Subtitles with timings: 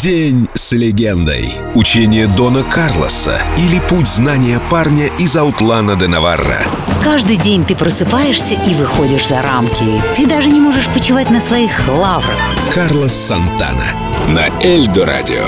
[0.00, 1.52] День с легендой.
[1.74, 6.62] Учение Дона Карлоса или путь знания парня из Аутлана де Наварра.
[7.02, 9.84] Каждый день ты просыпаешься и выходишь за рамки.
[10.16, 12.36] Ты даже не можешь почивать на своих лаврах.
[12.72, 13.84] Карлос Сантана
[14.28, 15.44] на Эльдо Радио.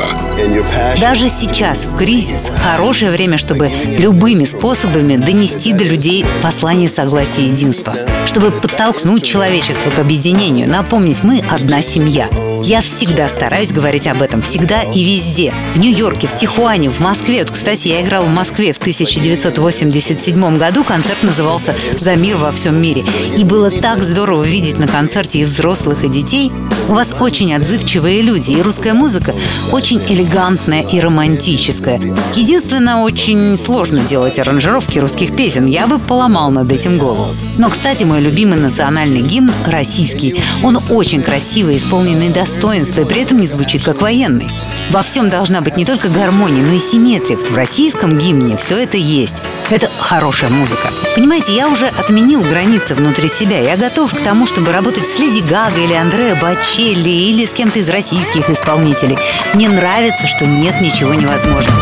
[1.00, 7.50] Даже сейчас, в кризис, хорошее время, чтобы любыми способами донести до людей послание согласия и
[7.50, 7.94] единства.
[8.26, 12.28] Чтобы подтолкнуть человечество к объединению, напомнить, мы одна семья.
[12.66, 15.52] Я всегда стараюсь говорить об этом, всегда и везде.
[15.74, 17.42] В Нью-Йорке, в Тихуане, в Москве.
[17.42, 20.82] Вот, кстати, я играл в Москве в 1987 году.
[20.82, 23.04] Концерт назывался «За мир во всем мире».
[23.36, 26.50] И было так здорово видеть на концерте и взрослых, и детей.
[26.88, 29.34] У вас очень отзывчивые люди, и русская музыка
[29.70, 32.00] очень элегантная и романтическая.
[32.32, 35.66] Единственное, очень сложно делать аранжировки русских песен.
[35.66, 37.28] Я бы поломал над этим голову.
[37.58, 40.42] Но, кстати, мой любимый национальный гимн– российский.
[40.62, 44.50] Он очень красивый, исполненный достоинства, и при этом не звучит как военный.
[44.90, 47.36] Во всем должна быть не только гармония, но и симметрия.
[47.36, 49.36] В российском гимне все это есть.
[49.70, 50.90] Это хорошая музыка.
[51.14, 53.58] Понимаете, я уже отменил границы внутри себя.
[53.58, 57.78] Я готов к тому, чтобы работать с Леди Гага или Андреа Бачелли или с кем-то
[57.78, 59.18] из российских исполнителей.
[59.54, 61.80] Мне нравится, что нет ничего невозможного.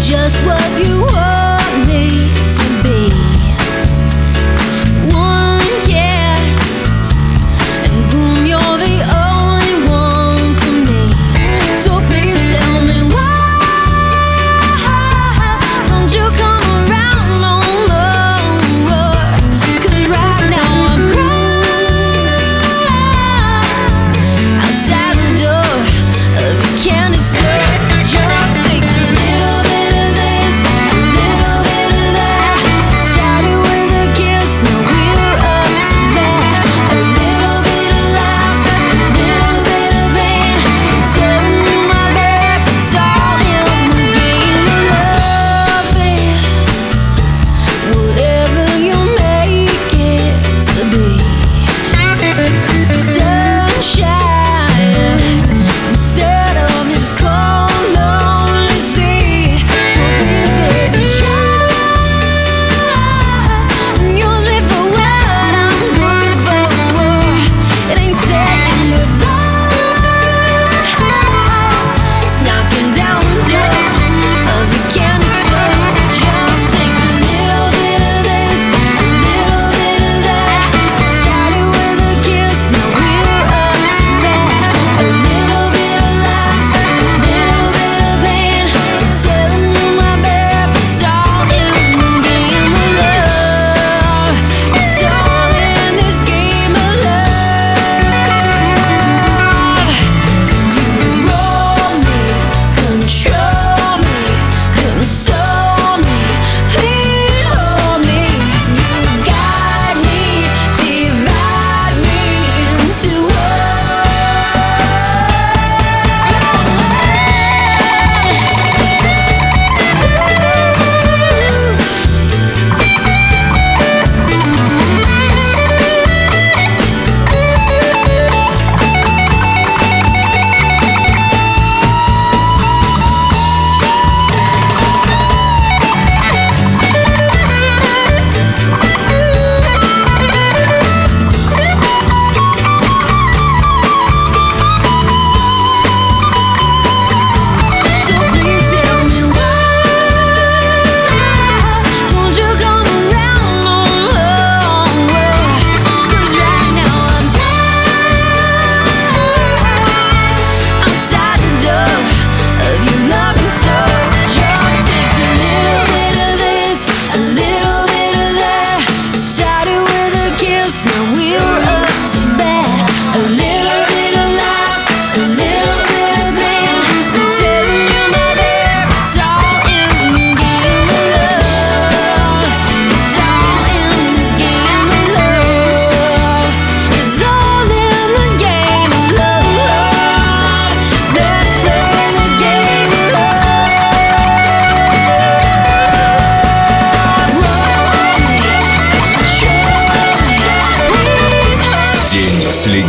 [0.00, 1.13] just what you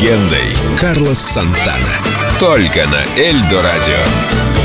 [0.05, 1.99] легендой Карлос Сантана.
[2.39, 4.64] Только на Эльдо Радио.